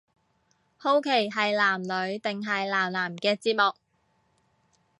[0.77, 3.75] 好奇係男女定係男男嘅節目